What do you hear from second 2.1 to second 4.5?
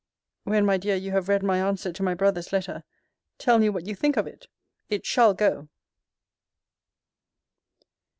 brother's letter, tell me what you think of me?